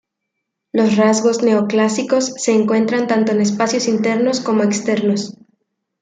[0.71, 5.37] Los rasgos neoclásicos se encuentran tanto en espacios internos como externos.